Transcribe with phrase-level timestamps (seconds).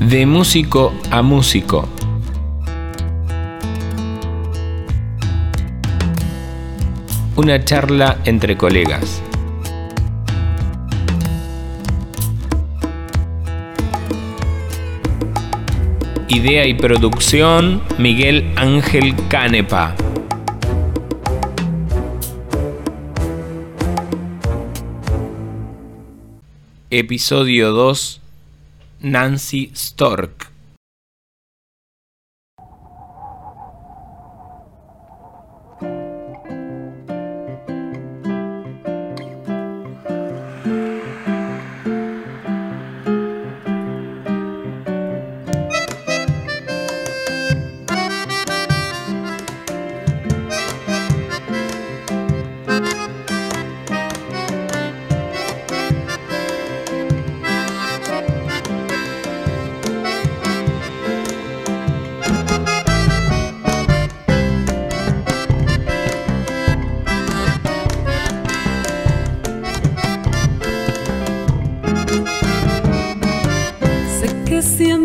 [0.00, 1.86] De músico a músico.
[7.36, 9.22] Una charla entre colegas.
[16.28, 19.94] Idea y producción Miguel Ángel Canepa.
[26.88, 28.19] Episodio 2
[29.02, 30.49] Nancy Stork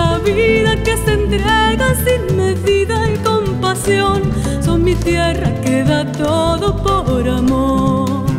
[0.00, 4.22] La vida que se entrega sin medida y compasión.
[4.64, 8.30] Sos mi tierra que da todo por amor.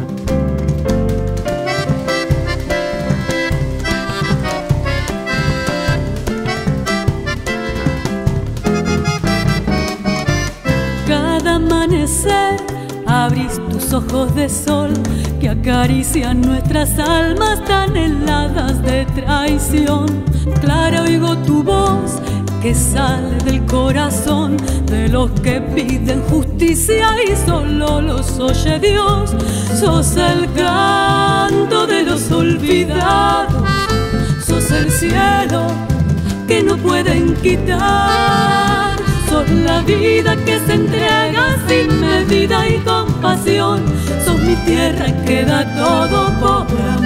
[13.05, 14.93] abrís tus ojos de sol
[15.39, 20.30] que acarician nuestras almas tan heladas de traición.
[21.45, 22.19] Tu voz
[22.61, 29.31] que sale del corazón de los que piden justicia y solo los oye Dios.
[29.79, 33.63] Sos el canto de los olvidados,
[34.45, 35.67] sos el cielo
[36.47, 43.81] que no pueden quitar Sos la vida que se entrega sin medida y compasión.
[44.25, 47.00] Sos mi tierra que da todo por amor.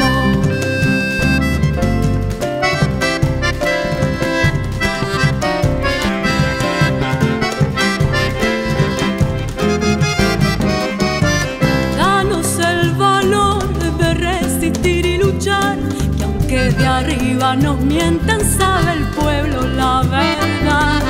[16.99, 21.01] Arriba nos mientan, sabe el pueblo la verdad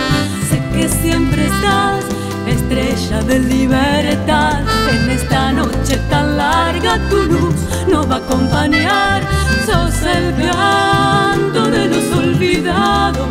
[0.76, 2.04] que siempre estás,
[2.46, 4.62] estrella de libertad.
[4.92, 7.56] En esta noche tan larga tu luz
[7.88, 9.22] nos va a acompañar.
[9.66, 13.30] Sos el canto de los olvidados,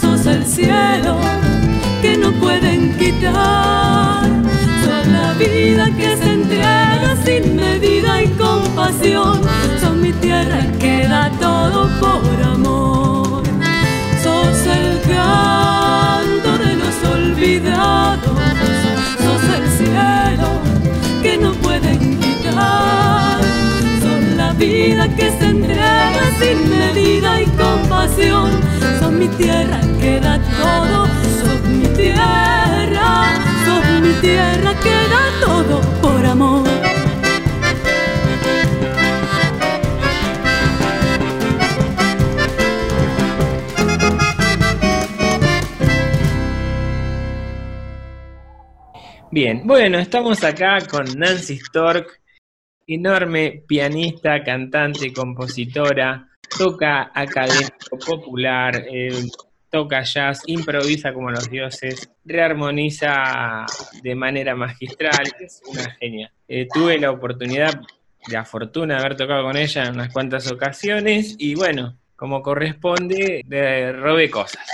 [0.00, 1.18] sos el cielo
[2.00, 4.24] que no pueden quitar.
[4.84, 9.40] Sos la vida que se entrega sin medida y compasión.
[9.80, 10.95] Sos mi tierra que
[12.00, 13.42] por amor.
[14.22, 18.38] Sos el canto de los olvidados,
[19.24, 20.48] sos el cielo
[21.22, 23.40] que no pueden quitar,
[24.00, 28.50] son la vida que se entrega sin medida y compasión,
[29.00, 31.06] son mi tierra que da todo,
[31.40, 33.28] son mi tierra,
[33.64, 36.65] son mi tierra que da todo por amor.
[49.36, 52.22] Bien, bueno, estamos acá con Nancy Stork,
[52.86, 59.26] enorme pianista, cantante, compositora, toca académico, popular, eh,
[59.68, 63.66] toca jazz, improvisa como los dioses, rearmoniza
[64.02, 66.32] de manera magistral, es una genia.
[66.48, 67.78] Eh, tuve la oportunidad,
[68.28, 73.44] la fortuna de haber tocado con ella en unas cuantas ocasiones y bueno, como corresponde,
[73.46, 74.66] le robé cosas.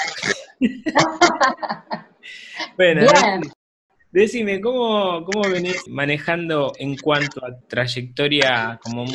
[2.77, 3.03] bueno,
[4.13, 9.07] Decime, ¿cómo, ¿cómo venís manejando en cuanto a trayectoria como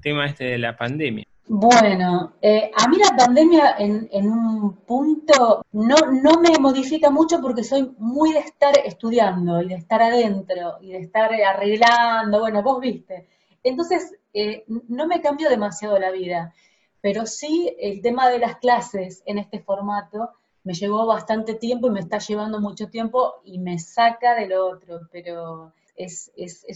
[0.00, 1.24] tema este de la pandemia?
[1.48, 7.40] Bueno, eh, a mí la pandemia en, en, un punto no, no me modifica mucho
[7.40, 12.62] porque soy muy de estar estudiando y de estar adentro y de estar arreglando, bueno,
[12.62, 13.26] vos viste.
[13.64, 16.54] Entonces, eh, no me cambió demasiado la vida,
[17.00, 20.30] pero sí el tema de las clases en este formato
[20.64, 25.08] me llevó bastante tiempo y me está llevando mucho tiempo y me saca del otro,
[25.10, 26.30] pero es,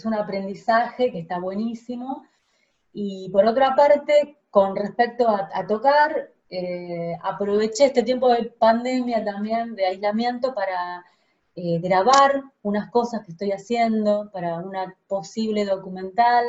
[0.05, 2.27] un aprendizaje que está buenísimo.
[2.93, 9.75] Y por otra parte, con respecto a, tocar, eh, aproveché este tiempo de pandemia también,
[9.75, 11.05] de aislamiento, para
[11.55, 16.45] eh, grabar unas cosas que estoy haciendo, para una posible documental.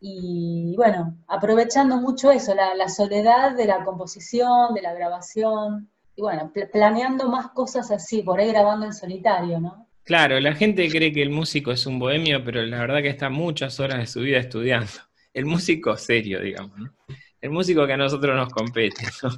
[0.00, 5.90] Y bueno, aprovechando mucho eso, la soledad de la composición, de la grabación
[6.20, 9.88] y bueno, planeando más cosas así, por ahí grabando en solitario, ¿no?
[10.04, 13.30] Claro, la gente cree que el músico es un bohemio, pero la verdad que está
[13.30, 14.90] muchas horas de su vida estudiando.
[15.32, 16.92] El músico serio, digamos, ¿no?
[17.40, 19.30] El músico que a nosotros nos compete, ¿no?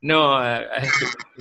[0.00, 0.62] No, a,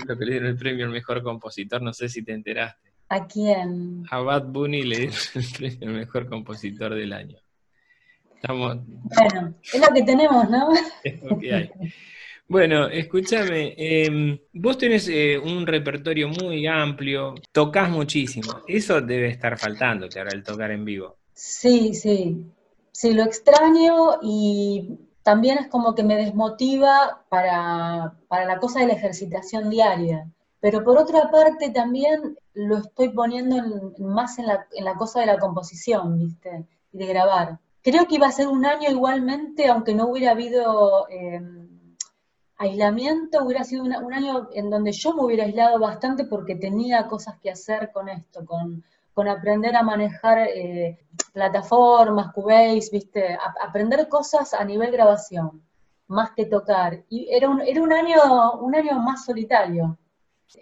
[0.05, 2.91] lo que le dieron el premio al mejor compositor, no sé si te enteraste.
[3.07, 4.03] ¿A quién?
[4.11, 7.37] A Bad Bunny le dieron el premio al mejor compositor del año.
[8.35, 8.77] Estamos...
[8.85, 10.69] Bueno, es lo que tenemos, ¿no?
[11.03, 11.71] Es lo que hay.
[12.49, 18.63] Bueno, escúchame, em, vos tenés eh, un repertorio muy amplio, tocas muchísimo.
[18.67, 21.17] Eso debe estar faltándote ahora el tocar en vivo.
[21.31, 22.43] Sí, sí.
[22.91, 28.93] Sí, lo extraño y también es como que me desmotiva para, la cosa de la
[28.93, 30.27] ejercitación diaria.
[30.59, 35.27] Pero por otra parte también lo estoy poniendo más en la, en la cosa de
[35.27, 36.65] la composición, ¿viste?
[36.91, 37.59] Y de grabar.
[37.83, 41.07] Creo que iba a ser un año igualmente, aunque no hubiera habido...
[41.09, 41.68] Em,
[42.59, 47.39] aislamiento hubiera sido un año en donde yo me hubiera aislado bastante porque tenía cosas
[47.39, 48.83] que hacer con esto, con,
[49.27, 50.97] aprender a manejar eh,
[51.33, 53.37] plataformas, Cubase, ¿viste?
[53.61, 55.61] aprender cosas a nivel grabación,
[56.07, 57.03] más que tocar.
[57.09, 59.97] Y era un, era un, año, un año más solitario,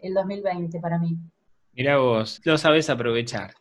[0.02, 1.16] el 2020 para mí.
[1.74, 3.54] Mira vos, lo sabes aprovechar.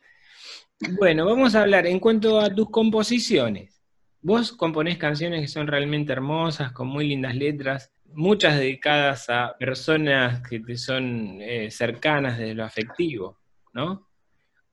[0.99, 3.83] Bueno, vamos a hablar en cuanto a tus composiciones.
[4.23, 10.47] Vos componés canciones que son realmente hermosas, con muy lindas letras muchas dedicadas a personas
[10.49, 13.39] que te son eh, cercanas de lo afectivo,
[13.75, 14.07] ¿no?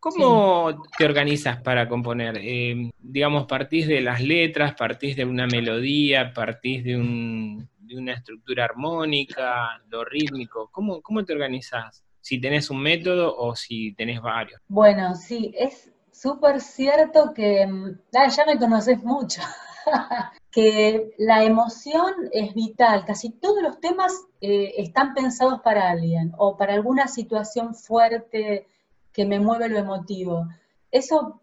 [0.04, 2.38] ¿Cómo te organizas para componer?
[2.42, 9.82] Eh, digamos, partís de las letras, partís de una melodía, partís de, una estructura armónica,
[9.88, 10.70] lo rítmico.
[10.74, 12.04] ¿Cómo, ¿Cómo te organizas?
[12.20, 14.60] Si tenés un método o si tenés varios.
[14.68, 19.42] Bueno, sí, es súper cierto que mm, ah, ya me conoces mucho.
[20.52, 23.06] que la emoción es vital.
[23.06, 28.68] Casi todos los temas eh, están pensados para alguien o para alguna situación fuerte
[29.12, 30.48] que me mueve lo emotivo.
[30.92, 31.42] Eso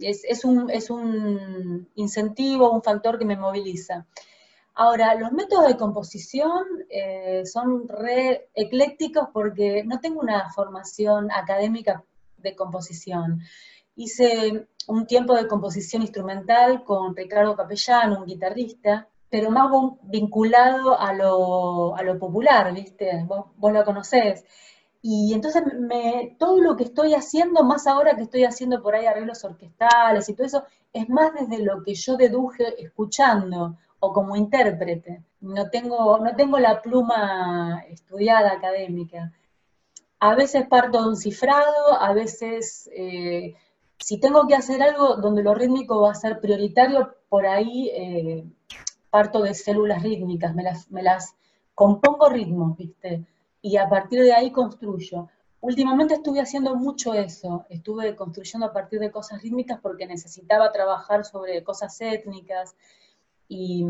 [0.00, 4.06] es, un, es un, incentivo, un factor que me moviliza.
[4.74, 12.04] Ahora, los métodos de composición eh, son re eclécticos porque no tengo una formación académica
[12.36, 13.40] de composición.
[13.96, 19.70] Hice un tiempo de composición instrumental con Ricardo Capellano, un guitarrista, pero más
[20.02, 23.24] vinculado a lo, popular, ¿viste?
[23.26, 24.44] Vos, lo conocés.
[25.02, 25.62] Y entonces
[26.38, 30.34] todo lo que estoy haciendo, más ahora que estoy haciendo por ahí arreglos orquestales y
[30.34, 35.22] todo eso, es más desde lo que yo deduje escuchando o como intérprete.
[35.40, 39.32] No tengo, no tengo la pluma estudiada académica.
[40.18, 43.54] A veces parto de un cifrado, a veces eh,
[43.98, 48.44] si tengo que hacer algo donde lo rítmico va a ser prioritario, por ahí eh,
[49.10, 51.34] parto de células rítmicas, me las,
[51.74, 53.24] compongo ritmos, ¿viste?
[53.60, 55.28] Y a partir de ahí construyo.
[55.60, 61.24] Últimamente estuve haciendo mucho eso, estuve construyendo a partir de cosas rítmicas porque necesitaba trabajar
[61.24, 62.76] sobre cosas étnicas
[63.48, 63.84] y,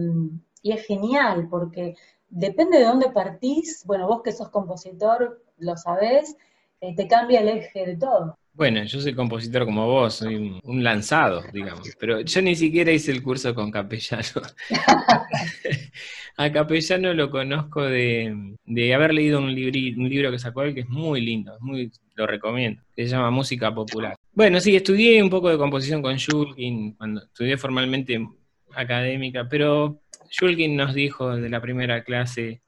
[0.63, 1.95] es genial porque
[2.29, 6.37] depende de dónde partís, bueno, vos que sos compositor lo sabés,
[6.81, 8.37] eh, te cambia el eje de todo.
[8.57, 13.13] Bueno, yo soy compositor como vos, soy un, lanzado, digamos, pero yo ni siquiera hice
[13.13, 14.25] el curso con Capellano.
[16.39, 18.57] a Capellano lo conozco de,
[18.95, 22.83] haber leído un, un libro que sacó él que es muy lindo, muy, lo recomiendo,
[22.97, 24.17] que se llama Música Popular.
[24.33, 28.27] Bueno, sí, estudié un poco de composición con Shulkin, cuando estudié formalmente
[28.75, 32.63] académica, pero Shulkin nos dijo de la primera clase,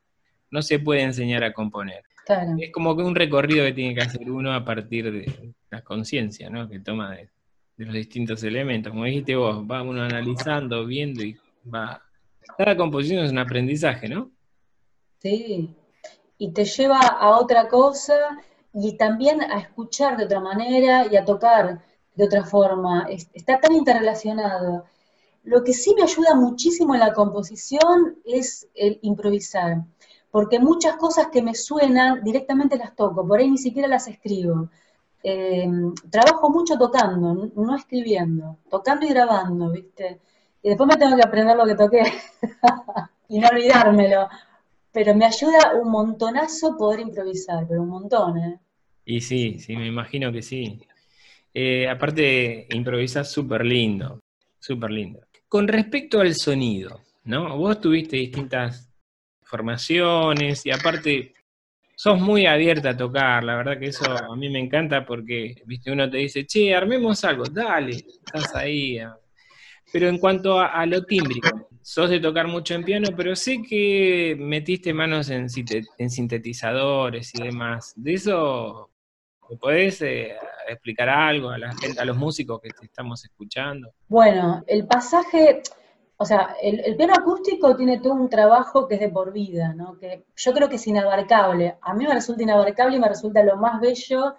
[0.50, 2.02] no se puede enseñar a componer.
[2.58, 6.50] Es como que un recorrido que tiene que hacer uno a partir de la conciencia,
[6.50, 6.68] ¿no?
[6.68, 7.30] Que toma de,
[7.76, 8.90] los distintos elementos.
[8.90, 11.38] Como dijiste vos, va uno analizando, viendo y
[11.72, 12.02] va.
[12.56, 14.30] Cada composición es un aprendizaje, ¿no?
[15.18, 15.74] Sí.
[16.38, 18.14] Y te lleva a otra cosa
[18.72, 21.84] y también a escuchar de otra manera y a tocar
[22.14, 23.06] de otra forma.
[23.08, 24.86] Está tan interrelacionado.
[25.44, 29.84] Lo que sí me ayuda muchísimo en la composición es el improvisar
[30.30, 34.70] porque muchas cosas que me suenan directamente las toco, por ahí ni siquiera las escribo.
[35.22, 35.68] Eh,
[36.10, 40.20] trabajo mucho tocando, no escribiendo, tocando y grabando, ¿viste?
[40.62, 42.02] Y después me tengo que aprender lo que toqué
[43.28, 44.28] y no olvidármelo.
[44.92, 48.60] pero me ayuda un montonazo poder improvisar, pero un montón, ¿eh?
[49.04, 50.80] Y sí, sí, me imagino que sí.
[51.54, 54.20] Eh, aparte, improvisas súper lindo,
[54.58, 55.20] súper lindo.
[55.48, 57.56] Con respecto al sonido, ¿no?
[57.56, 58.90] Vos tuviste distintas
[59.42, 61.34] formaciones y aparte
[61.98, 65.90] sos muy abierta a tocar, la verdad que eso a mí me encanta porque, viste,
[65.90, 69.00] uno te dice, che, armemos algo, dale, estás ahí.
[69.00, 69.18] Ah.
[69.92, 74.36] Pero en cuanto a, lo tímbrico, sos de tocar mucho en piano, pero sé que
[74.38, 77.94] metiste manos en, sintetizadores y demás.
[77.96, 78.90] ¿De eso
[79.50, 80.36] ¿Me podés eh,
[80.68, 83.92] explicar algo a la gente, a los músicos que te estamos escuchando?
[84.06, 85.62] Bueno, el pasaje,
[86.20, 89.96] o sea, el, piano acústico tiene todo un trabajo que es de por vida, ¿no?
[89.98, 91.78] Que yo creo que es inabarcable.
[91.80, 94.34] A mí me resulta inabarcable y me resulta lo más bello,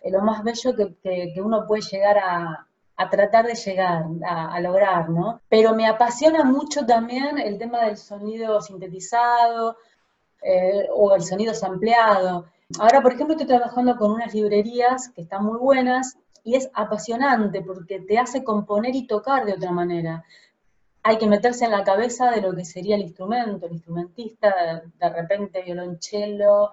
[0.00, 2.66] eh, lo más bello que, uno puede llegar a,
[3.10, 5.40] tratar de llegar, a, lograr, ¿no?
[5.48, 9.76] Pero me apasiona mucho también el tema del sonido sintetizado
[10.40, 12.46] eh, o el sonido sampleado.
[12.78, 17.60] Ahora, por ejemplo, estoy trabajando con unas librerías que están muy buenas y es apasionante
[17.62, 20.24] porque te hace componer y tocar de otra manera.
[21.02, 25.08] Hay que meterse en la cabeza de lo que sería el instrumento, el instrumentista, de
[25.08, 26.72] repente violonchelo,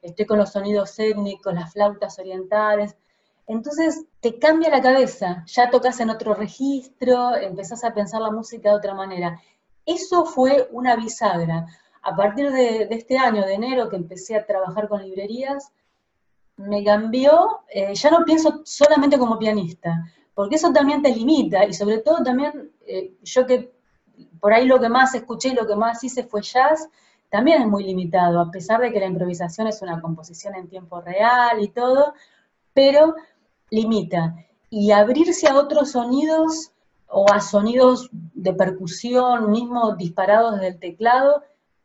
[0.00, 2.96] estoy con los sonidos étnicos, las flautas orientales.
[3.46, 8.70] Entonces te cambia la cabeza, ya tocas en otro registro, empezás a pensar la música
[8.70, 9.40] de otra manera.
[9.84, 11.66] Eso fue una bisagra
[12.04, 15.72] a partir de, este año, de enero, que empecé a trabajar con librerías,
[16.56, 20.04] me cambió, eh, ya no pienso solamente como pianista,
[20.34, 23.72] porque eso también te limita, y sobre todo también, eh, yo que
[24.40, 26.88] por ahí lo que más escuché y lo que más hice fue jazz,
[27.30, 31.00] también es muy limitado, a pesar de que la improvisación es una composición en tiempo
[31.00, 32.14] real y todo,
[32.72, 33.14] pero
[33.70, 34.36] limita.
[34.70, 36.70] Y abrirse a otros sonidos
[37.08, 41.42] o a sonidos de percusión, mismo disparados desde el teclado,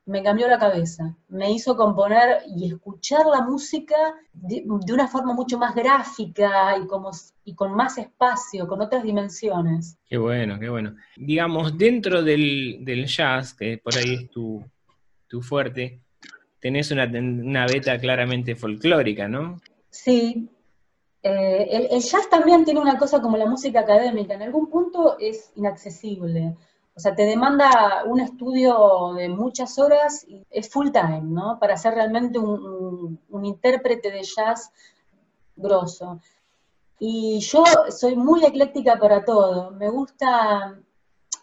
[0.09, 3.95] me cambió la cabeza, me hizo componer y escuchar la música
[4.33, 7.11] de, una forma mucho más gráfica y, como,
[7.45, 9.99] y con más espacio, con otras dimensiones.
[10.07, 10.95] Qué bueno, qué bueno.
[11.15, 14.63] Digamos, dentro del, jazz, que por ahí es tu,
[15.41, 16.01] fuerte,
[16.59, 19.61] tenés una, una, beta claramente folclórica, ¿no?
[19.91, 20.49] Sí.
[21.21, 25.19] Eh, el, el jazz también tiene una cosa como la música académica, en algún punto
[25.19, 26.55] es inaccesible.
[26.95, 31.57] O sea, te demanda un estudio de muchas horas y es full time, ¿no?
[31.59, 34.71] Para ser realmente un, intérprete de jazz
[35.55, 36.19] grosso.
[36.99, 39.71] Y yo soy muy ecléctica para todo.
[39.71, 40.77] Me gusta,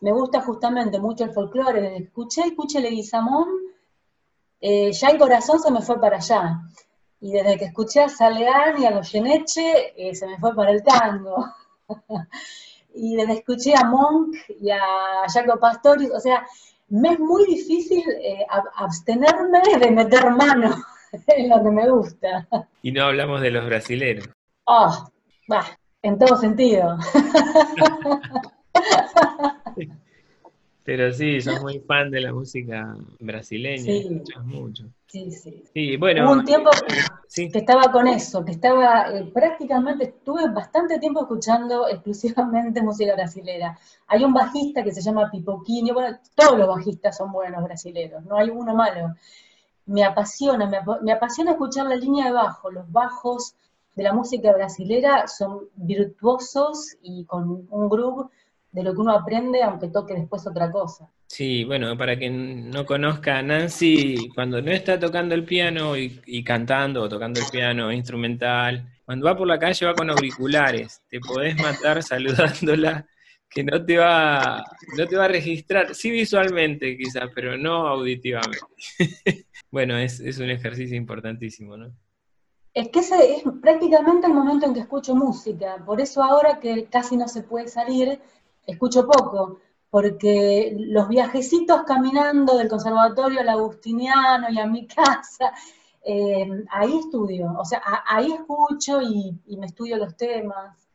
[0.03, 1.81] me gusta justamente mucho el folclore.
[1.81, 3.49] Desde que escuché, escuché Leguizamón,
[4.61, 6.61] eh, ya el corazón se me fue para allá.
[7.21, 10.83] Y desde que escuché a Saleán y a Goyeneche, eh, se me fue para el
[10.83, 11.47] tango.
[12.97, 14.81] y desde escuché a Monk y a
[15.33, 16.47] Jaco Pastorius, o sea,
[16.89, 20.75] me es muy difícil eh, abstenerme de meter mano
[21.27, 22.47] en lo que me gusta.
[22.83, 24.29] Y no hablamos de los brasileños.
[24.65, 25.09] Oh,
[25.51, 25.65] va,
[26.03, 26.99] en todo sentido.
[30.87, 34.07] Pero sí, sos muy fan de la música brasileña, sí.
[34.09, 34.85] escuchas mucho.
[35.09, 35.65] Sí, sí.
[35.75, 36.25] Sí, bueno.
[36.25, 36.71] Hubo un tiempo
[37.35, 43.77] que estaba con eso, que estaba eh, prácticamente, estuve bastante tiempo escuchando exclusivamente música brasilera.
[44.07, 48.37] Hay un bajista que se llama Pipoquinho, bueno, todos los bajistas son buenos brasileros, no
[48.37, 49.13] hay uno malo.
[49.87, 53.57] Me apasiona, me, me apasiona escuchar la línea de bajo, los bajos
[53.97, 58.29] de la música brasilera son virtuosos y con un groove
[58.77, 61.11] de lo que uno aprende, aunque toque después otra cosa.
[61.27, 66.45] Sí, bueno, para quien no conozca a Nancy, cuando no está tocando el piano y,
[66.45, 71.21] cantando o tocando el piano instrumental, cuando va por la calle va con auriculares, te
[71.21, 73.07] podés matar saludándola,
[73.49, 74.63] que no te va,
[74.99, 78.59] no te va a registrar, sí visualmente quizás, pero no auditivamente.
[79.71, 81.95] bueno, es, es un ejercicio importantísimo, ¿no?
[82.75, 86.85] Es que ese es prácticamente el momento en que escucho música, por eso ahora que
[86.91, 88.21] casi no se puede salir,
[88.67, 95.53] escucho poco, porque los viajecitos caminando del conservatorio al agustiniano y a mi casa,
[96.05, 100.89] eh, ahí estudio, o sea, ahí escucho y, me estudio los temas,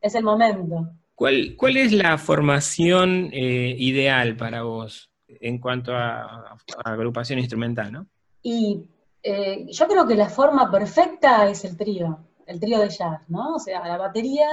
[0.00, 0.88] es el momento.
[1.14, 8.06] ¿Cuál, cuál es la formación eh, ideal para vos en cuanto a, agrupación instrumental, no?
[8.42, 8.82] Y
[9.22, 13.54] eh, yo creo que la forma perfecta es el trío, el trío de jazz, ¿no?
[13.54, 14.48] O sea, la batería,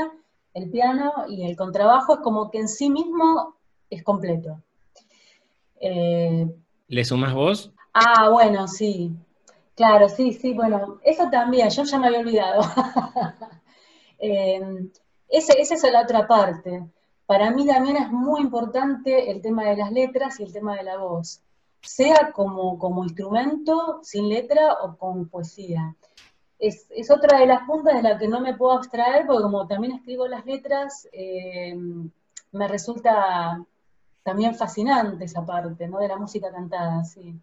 [0.57, 3.55] el piano y el contrabajo es como que en sí mismo
[3.91, 4.59] es completo.
[5.79, 6.47] Eh,
[6.87, 7.71] ¿Le sumas vos?
[7.93, 9.15] Ah, bueno, sí.
[9.75, 12.63] Claro, sí, sí, bueno, eso también, yo ya me había olvidado.
[14.19, 14.89] eh,
[15.29, 16.83] esa es la otra parte.
[17.27, 20.83] Para mí también es muy importante el tema de las letras y el tema de
[20.83, 21.41] la voz.
[21.81, 25.95] sea como, como instrumento, sin letra o con poesía.
[26.59, 29.93] Es, otra de las puntas de la que no me puedo abstraer, porque como también
[29.93, 31.75] escribo las letras, eh,
[32.51, 33.63] me resulta
[34.23, 35.99] también fascinante esa parte, ¿no?
[35.99, 37.39] De la música cantada, sí.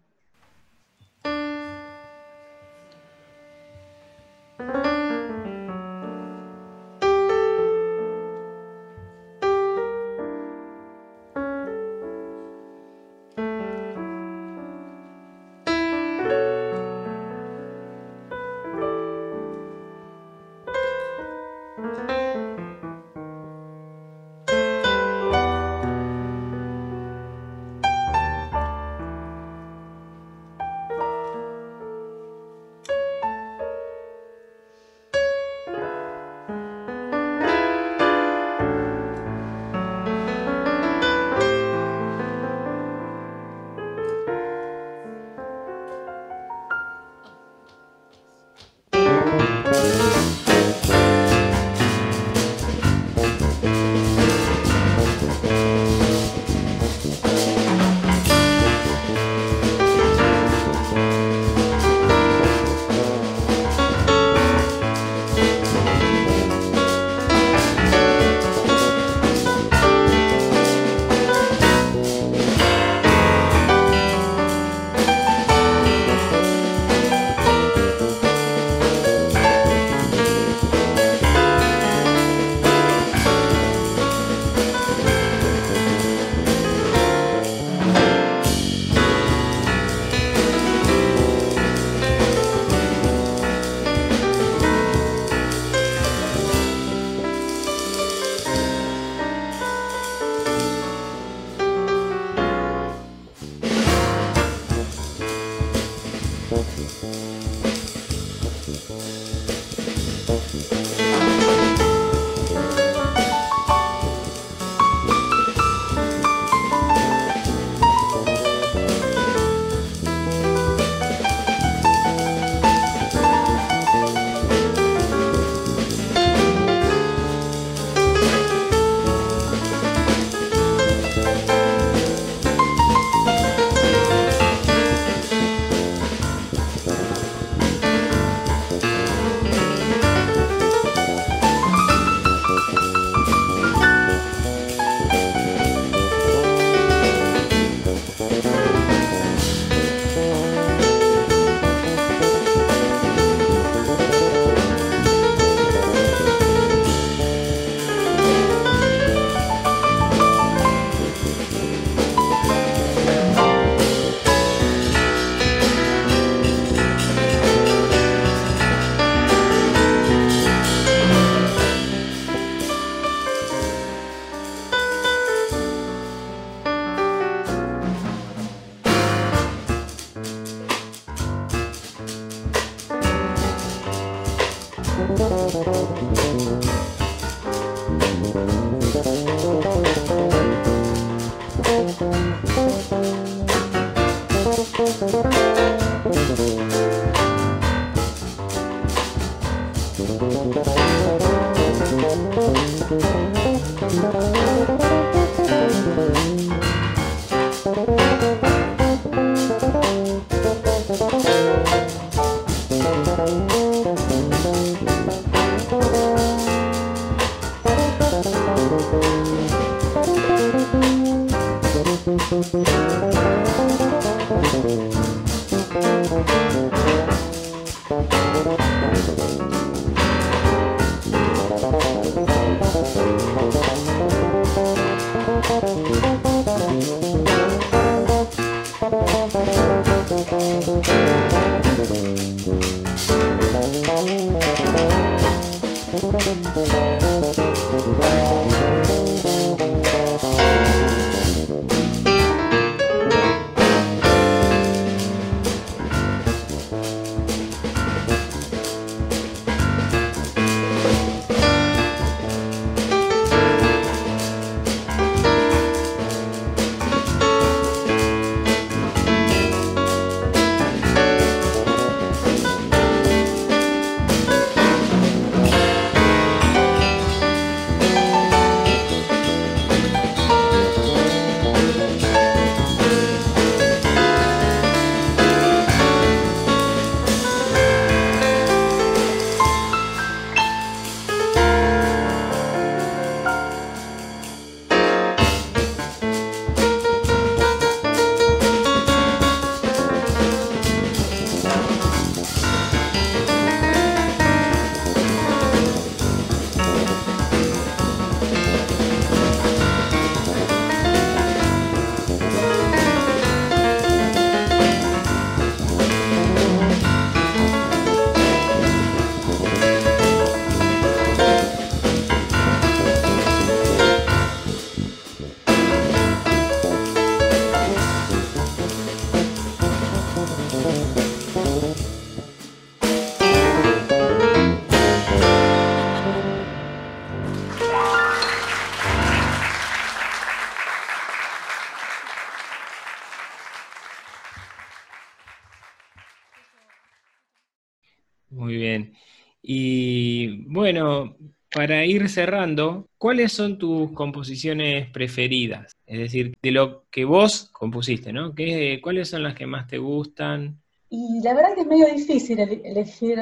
[351.55, 355.71] Para ir cerrando, ¿cuáles son tus composiciones preferidas?
[355.85, 358.35] Es decir, de lo que vos compusiste, ¿no?
[358.35, 360.59] ¿Qué, ¿Cuáles son las que más te gustan?
[360.89, 363.19] Y la verdad que es medio difícil elegir,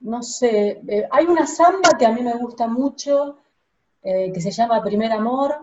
[0.00, 3.38] no sé, eh, hay una samba que a mí me gusta mucho,
[4.02, 5.62] eh, que se llama Primer Amor,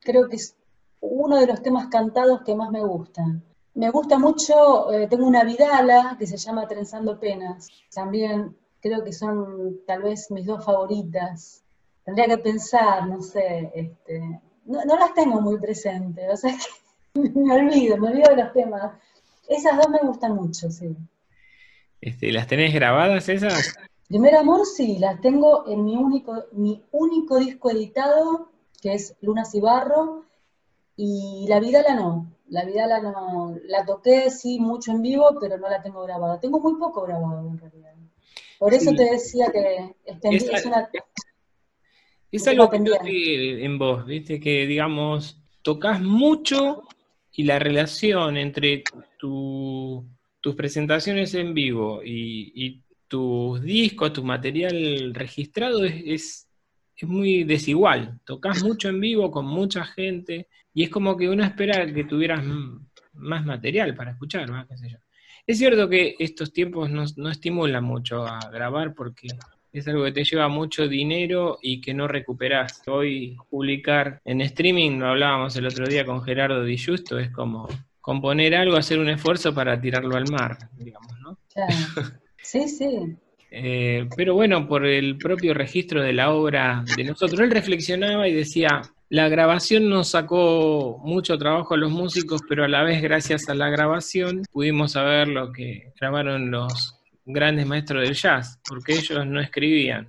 [0.00, 0.56] creo que es
[1.00, 3.42] uno de los temas cantados que más me gustan.
[3.74, 9.12] Me gusta mucho, eh, tengo una vidala que se llama Trenzando Penas, también creo que
[9.12, 11.62] son tal vez mis dos favoritas.
[12.04, 16.56] Tendría que pensar, no sé, este, no, las tengo muy presentes, o sea
[17.14, 18.92] que me olvido, me olvido de los temas.
[19.48, 20.96] Esas dos me gustan mucho, sí.
[22.00, 23.74] Este, ¿Las tenés grabadas esas?
[24.08, 29.44] Primer Amor sí, las tengo en mi único, mi único disco editado, que es Luna
[29.44, 30.24] Cibarro,
[30.96, 32.26] y La Vida la no.
[32.48, 36.40] La Vida la no, la toqué sí mucho en vivo, pero no la tengo grabada.
[36.40, 37.92] Tengo muy poco grabado en realidad.
[38.58, 40.88] Por eso te decía que es, una...
[42.30, 46.82] Es algo que en vos, viste, que digamos, tocas mucho
[47.32, 48.82] y la relación entre
[49.18, 50.04] tus
[50.56, 56.46] presentaciones en vivo y, tus discos, tu material registrado es,
[56.94, 58.20] es, muy desigual.
[58.26, 62.44] Tocas mucho en vivo con mucha gente y es como que uno espera que tuvieras
[63.14, 64.66] más material para escuchar, ¿no?
[64.68, 64.98] ¿Qué sé yo?
[65.48, 69.28] Es cierto que estos tiempos no, estimulan mucho a grabar porque
[69.72, 72.82] es algo que te lleva mucho dinero y que no recuperas.
[72.86, 77.66] Hoy publicar en streaming, lo hablábamos el otro día con Gerardo Di Justo, es como
[77.98, 81.38] componer algo, hacer un esfuerzo para tirarlo al mar, digamos, ¿no?
[81.54, 81.72] Claro.
[82.42, 83.16] Sí, sí.
[83.50, 88.34] Eh, pero bueno, por el propio registro de la obra de nosotros, él reflexionaba y
[88.34, 93.48] decía, la grabación nos sacó mucho trabajo a los músicos, pero a la vez gracias
[93.48, 99.26] a la grabación pudimos saber lo que grabaron los grandes maestros del jazz, porque ellos
[99.26, 100.08] no escribían,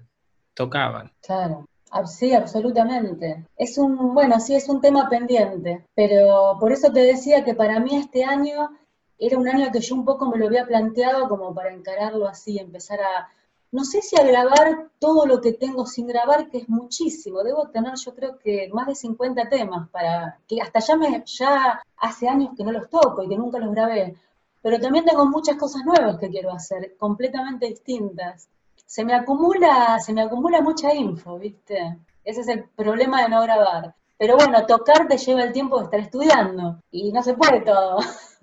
[0.54, 1.12] tocaban.
[1.22, 1.66] Claro.
[2.06, 3.46] Sí, absolutamente.
[3.58, 7.80] Es un, bueno, sí, es un tema pendiente, pero por eso te decía que para
[7.80, 8.70] mí este año
[9.18, 12.60] era un año que yo un poco me lo había planteado como para encararlo así,
[12.60, 13.28] empezar a,
[13.72, 17.44] no sé si a grabar todo lo que tengo sin grabar, que es muchísimo.
[17.44, 21.82] Debo tener, yo creo que más de 50 temas para que hasta ya me ya
[21.98, 24.16] hace años que no los toco y que nunca los grabé.
[24.62, 28.50] Pero también tengo muchas cosas nuevas que quiero hacer, completamente distintas.
[28.86, 32.00] Se me acumula, se me acumula mucha info, ¿viste?
[32.24, 33.96] Ese es el problema de no grabar.
[34.20, 38.00] Pero bueno, tocar te lleva el tiempo de estar estudiando y no se puede todo.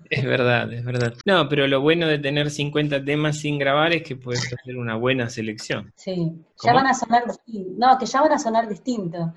[0.09, 1.13] Es verdad, es verdad.
[1.25, 4.95] No, pero lo bueno de tener 50 temas sin grabar es que puedes hacer una
[4.95, 5.91] buena selección.
[5.95, 9.29] Sí, ya van a sonar, no, que ya van a sonar distintos.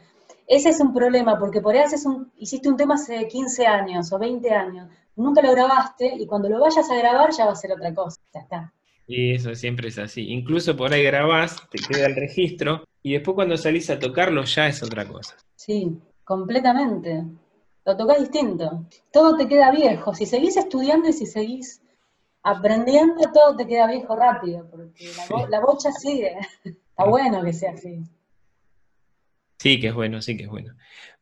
[0.46, 4.12] Ese es un problema, porque por ahí haces un, hiciste un tema hace 15 años
[4.12, 7.56] o 20 años, nunca lo grabaste y cuando lo vayas a grabar ya va a
[7.56, 8.72] ser otra cosa, ya está.
[9.06, 10.30] Y eso siempre es así.
[10.30, 14.68] Incluso por ahí grabás, te queda el registro y después cuando salís a tocarlo ya
[14.68, 15.36] es otra cosa.
[15.56, 15.98] Sí,
[16.30, 17.24] completamente
[17.84, 18.86] lo tocas distinto.
[19.12, 20.14] Todo te queda viejo.
[20.14, 21.82] Si seguís estudiando y si seguís
[22.44, 25.10] aprendiendo, todo te queda viejo rápido, porque
[25.48, 26.36] la, bocha sigue.
[26.64, 28.04] Está bueno que sea así.
[29.58, 30.72] Sí, que es bueno, sí que es bueno.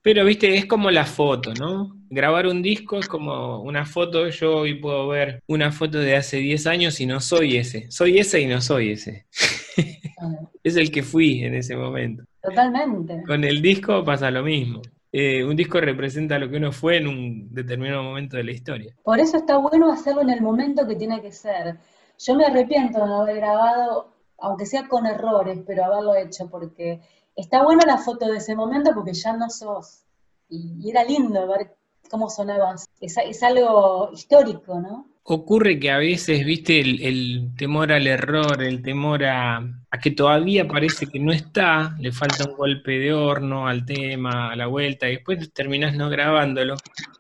[0.03, 1.97] Pero, viste, es como la foto, ¿no?
[2.11, 4.29] Grabar un disco es como una foto.
[4.29, 7.91] Yo hoy puedo ver una foto de hace 10 años y no soy ese.
[7.91, 9.27] Soy ese y no soy ese.
[10.63, 12.25] es el que fui en ese momento.
[12.43, 13.23] Totalmente.
[13.27, 14.83] Con el disco pasa lo mismo.
[15.11, 18.95] Eh, un disco representa lo que uno fue en un determinado momento de la historia.
[19.03, 21.79] Por eso está bueno hacerlo en el momento que tiene que ser.
[22.19, 27.01] Yo me arrepiento de no haber grabado, aunque sea con errores, pero haberlo hecho, porque
[27.35, 30.05] está buena la foto de ese momento porque ya no sos.
[30.49, 31.77] Y, era lindo ver
[32.11, 32.87] cómo sonabas.
[33.01, 35.07] es algo histórico, ¿no?
[35.23, 39.63] Ocurre que a veces, viste, el, temor al error, el temor a,
[40.03, 44.57] que todavía parece que no está, le falta un golpe de horno al tema, a
[44.57, 46.77] la vuelta, y después terminás no grabándolo.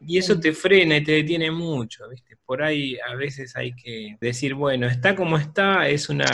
[0.07, 2.37] Y eso te frena y te detiene mucho, viste.
[2.47, 6.27] Por ahí a veces hay que decir, bueno, está como está, es una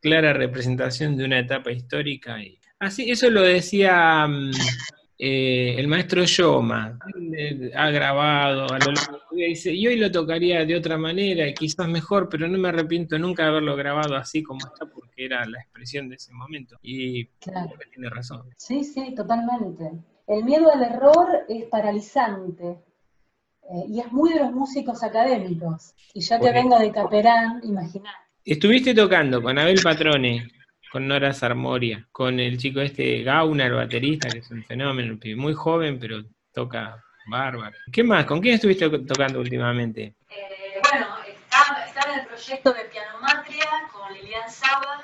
[0.00, 2.42] clara representación de una etapa histórica.
[2.42, 4.50] Y así, eso lo decía mm,
[5.16, 6.98] eh, el maestro Yoma
[7.36, 11.46] eh, ha grabado a lo largo de dice, y hoy lo tocaría de otra manera,
[11.46, 15.24] y quizás mejor, pero no me arrepiento nunca de haberlo grabado así como está, porque
[15.24, 16.78] era la expresión de ese momento.
[16.82, 17.24] Y
[17.92, 18.42] tiene razón.
[18.56, 19.92] Sí, sí, totalmente.
[20.26, 22.78] El miedo al error es paralizante.
[23.70, 25.94] Eh, y es muy de los músicos académicos.
[26.12, 28.18] Y ya que vengo de Caperán, imagínate.
[28.44, 30.46] Estuviste tocando con Abel Patrone,
[30.94, 35.52] con Nora Sarmoria, con el chico este Gauna, el baterista, que es un fenómeno, muy
[35.52, 37.76] joven, pero toca bárbaro.
[37.90, 38.24] ¿Qué más?
[38.26, 40.14] ¿Con quién estuviste tocando últimamente?
[40.30, 45.02] Eh, bueno, estaba, en el proyecto de Pianomatria con Lilian Saba,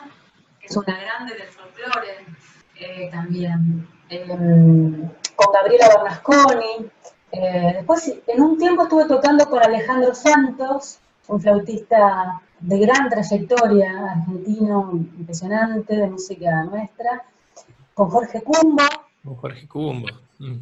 [0.61, 2.25] que es una grande del folclore
[2.77, 6.89] eh, también, em, con Gabriela Bernasconi.
[7.33, 14.13] Eh, después, en un tiempo estuve tocando con Alejandro Santos, un flautista de gran trayectoria,
[14.13, 17.25] argentino, impresionante, de música nuestra,
[17.95, 18.85] con Jorge Cumbo.
[19.25, 20.09] Con Jorge Cumbo.
[20.39, 20.59] Mm.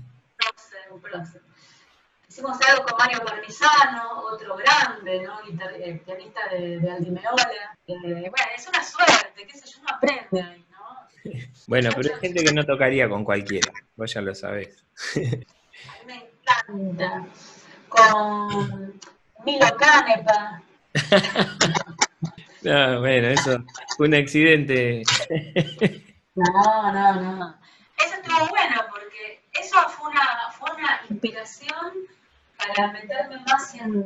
[2.29, 5.41] Hicimos algo con Mario Parmisano, otro grande, ¿no?
[5.77, 7.77] Eh, pianista de, de Aldimeola.
[7.87, 10.79] Eh, bueno, es una suerte, qué sé yo, uno aprende ahí, ¿no?
[11.67, 14.85] Bueno, pero hay gente que no tocaría con cualquiera, vos ya lo sabés.
[15.17, 16.29] A mí me
[16.95, 17.27] encanta.
[17.89, 19.01] Con
[19.45, 20.63] Milo Canepa.
[22.63, 23.65] no, bueno, eso
[23.99, 25.03] un accidente.
[26.35, 27.55] no, no, no.
[28.05, 32.09] Eso estuvo bueno porque eso fue una, fue una inspiración
[32.57, 34.05] para meterme más en,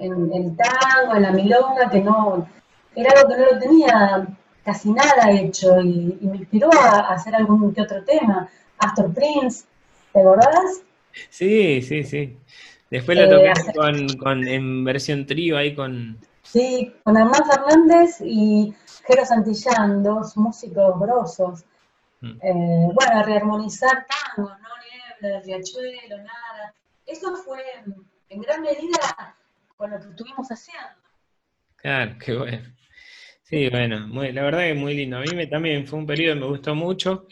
[0.00, 2.48] en, el tango, en la milonga, que no,
[2.94, 4.26] era algo que no lo tenía
[4.64, 8.48] casi nada hecho y, me inspiró a, hacer algún que otro tema.
[8.78, 9.64] Astor Prince,
[10.12, 10.82] ¿te acordás?
[11.28, 12.36] Sí, sí, sí.
[12.90, 16.18] Después lo toqué eh, con, con, en versión trío ahí con...
[16.42, 18.74] Sí, con Hernán Fernández y
[19.06, 21.64] Jero Santillán, dos músicos grosos.
[22.20, 22.38] Mm.
[22.42, 24.68] Eh, bueno, rearmonizar tangos, ¿no?
[25.20, 26.74] Niebla, Riachuelo, nada.
[27.06, 27.62] Eso fue
[28.28, 29.36] en gran medida
[29.76, 30.88] con lo que estuvimos haciendo.
[31.76, 32.74] Claro, qué bueno.
[33.42, 35.18] Sí, bueno, la verdad que muy lindo.
[35.18, 37.26] A mí me, también fue un periodo que me gustó mucho.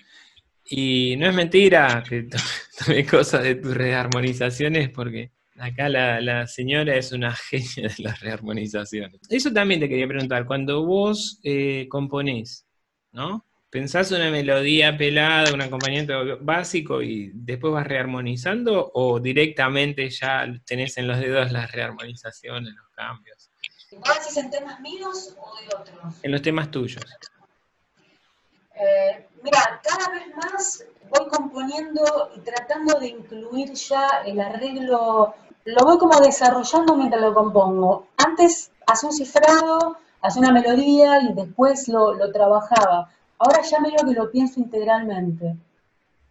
[0.64, 2.28] Y no es mentira que
[2.86, 9.20] tomé cosas de tus rearmonizaciones porque acá la, señora es una genia de las rearmonizaciones.
[9.28, 12.66] Eso también te quería preguntar, cuando vos eh, componés,
[13.12, 13.44] ¿no?
[13.70, 20.96] ¿Pensás una melodía pelada, un acompañamiento básico y después vas rearmonizando o directamente ya tenés
[20.96, 23.50] en los dedos las rearmonizaciones, los cambios?
[23.92, 26.14] ¿Vos decís en temas míos o de otros?
[26.22, 27.04] En los temas tuyos.
[28.74, 35.34] Eh, mira, cada vez más voy componiendo y tratando de incluir ya el arreglo,
[35.72, 38.06] lo voy como desarrollando mientras lo compongo.
[38.16, 43.98] Antes hacía un cifrado, hacía una melodía y después lo, lo trabajaba Ahora ya medio
[44.04, 45.54] que lo pienso integralmente.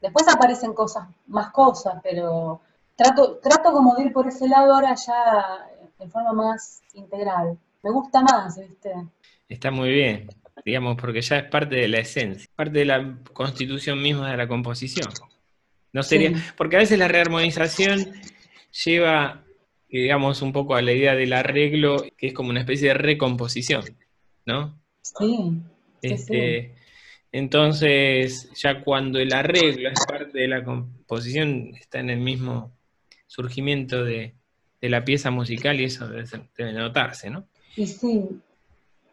[0.01, 2.61] Después aparecen cosas, más cosas, pero
[2.95, 5.65] trato, trato como de ir por ese lado ahora ya
[5.99, 7.57] en forma más integral.
[7.81, 8.93] Me gusta más, ¿viste?
[9.47, 10.29] Está muy bien,
[10.65, 14.47] digamos, porque ya es parte de la esencia, parte de la constitución misma de la
[14.47, 15.07] composición.
[15.93, 18.11] No sería, porque a veces la rearmonización
[18.71, 19.43] lleva,
[19.89, 23.83] digamos, un poco a la idea del arreglo, que es como una especie de recomposición,
[24.45, 24.79] ¿no?
[25.01, 25.61] Sí.
[26.01, 26.75] Este,
[27.31, 32.71] entonces, ya cuando el arreglo es parte de la composición, está en el mismo
[33.27, 34.33] surgimiento de,
[34.81, 37.45] la pieza musical y eso debe, notarse, ¿no?
[37.75, 38.41] Y sí,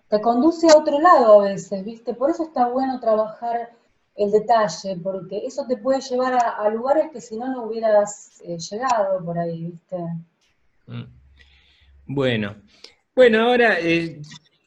[0.08, 2.14] te conduce a otro lado a veces, ¿viste?
[2.14, 3.72] Por eso está bueno trabajar
[4.16, 8.58] el detalle, porque eso te puede llevar a, lugares que si no, no hubieras eh,
[8.58, 9.96] llegado por ahí, ¿viste?
[10.86, 11.04] Mm.
[12.06, 12.56] Bueno,
[13.16, 14.20] bueno, ahora eh,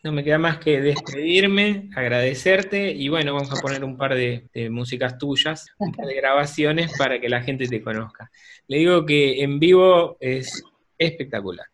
[0.03, 4.47] no me queda más que despedirme, agradecerte y bueno, vamos a poner un par de,
[4.69, 8.31] músicas tuyas, un par de grabaciones para que la gente te conozca.
[8.67, 10.63] Le digo que en vivo es
[10.97, 11.67] espectacular.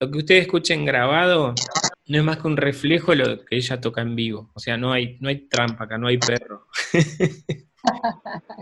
[0.00, 1.54] Lo que ustedes escuchen grabado
[2.08, 4.50] no es más que un reflejo de lo que ella toca en vivo.
[4.54, 6.66] O sea, no hay, no hay trampa acá, no hay perro.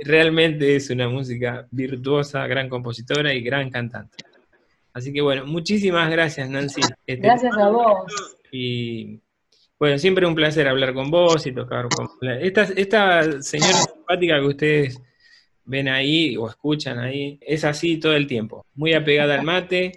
[0.04, 4.16] Realmente es una música virtuosa, gran compositora y gran cantante.
[4.92, 6.80] Así que bueno, muchísimas gracias, Nancy.
[7.06, 8.12] Este, gracias a vos.
[8.50, 9.20] Y
[9.78, 12.08] bueno, siempre un placer hablar con vos y tocar con...
[12.40, 15.02] Esta, esta señora simpática que ustedes
[15.64, 18.64] ven ahí o escuchan ahí, es así todo el tiempo.
[18.74, 19.92] Muy apegada al mate,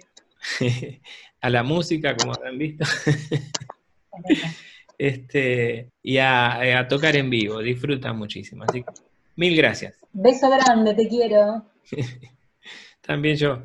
[1.40, 2.84] a la música, como habrán visto.
[4.98, 8.64] este, y a, a, tocar en vivo, disfruta muchísimo.
[8.68, 8.90] Así que,
[9.36, 9.94] mil gracias.
[10.12, 11.64] Beso grande, te quiero.
[13.00, 13.62] También yo.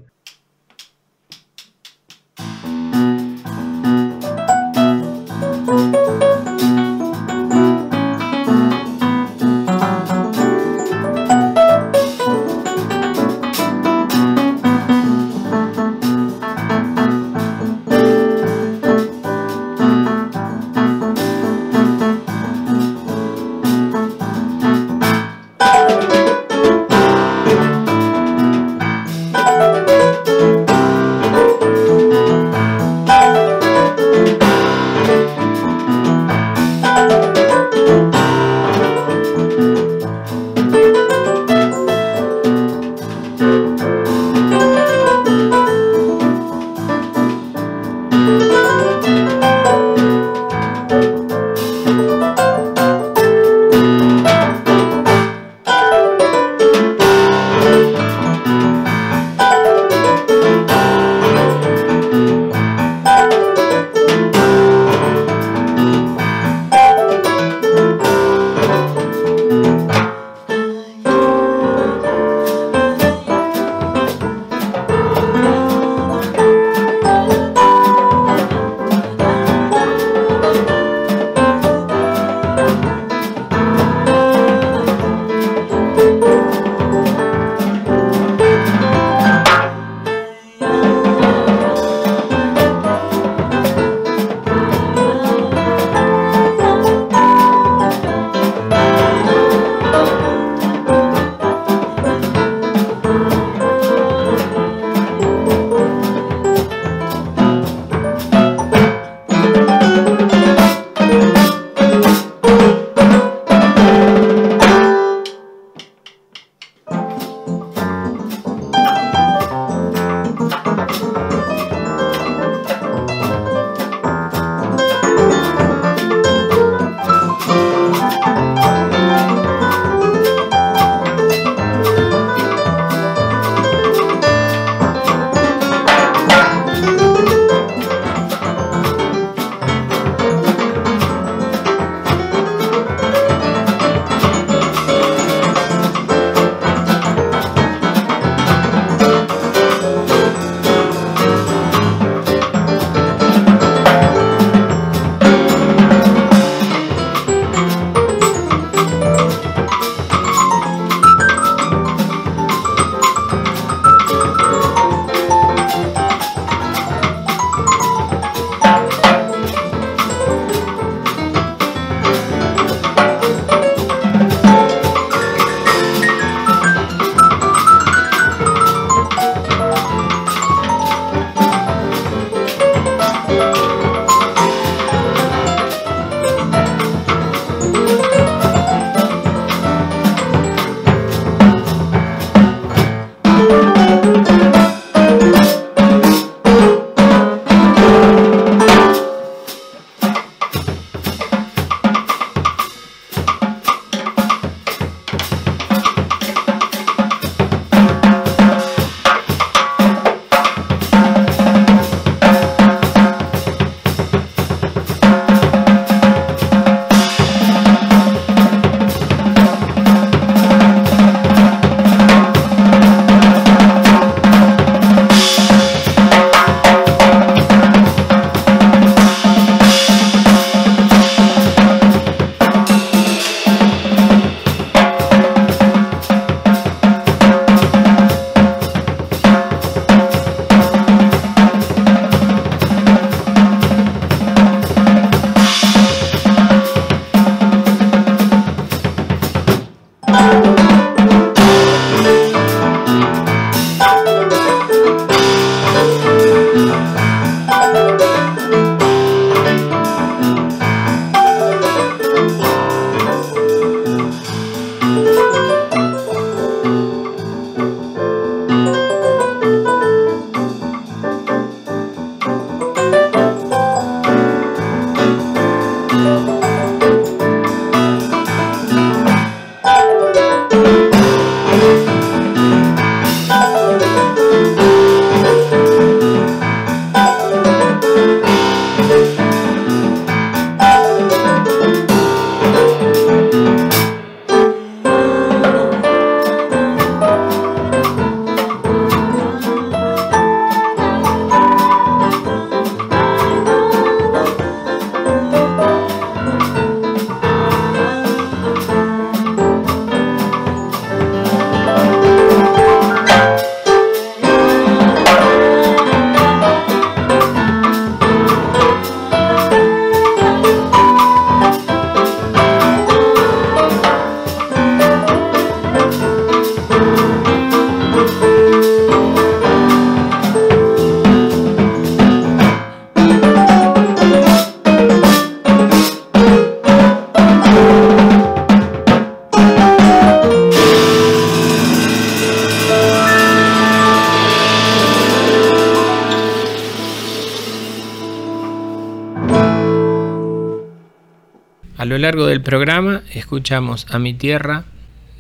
[352.06, 354.66] Largo del programa escuchamos A mi tierra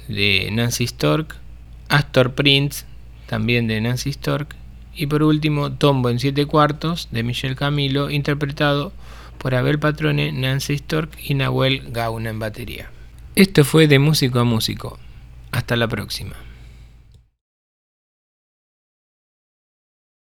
[0.08, 1.36] de Nancy Stork,
[1.90, 2.86] Astor Prince
[3.26, 4.56] también de Nancy Stork
[4.94, 8.94] y por último Tombo en siete cuartos de Michel Camilo interpretado
[9.40, 12.92] por Abel Patrone, Nancy Stork y Nahuel Gauna en batería.
[13.34, 15.00] Esto fue de músico a músico.
[15.52, 16.36] Hasta la próxima.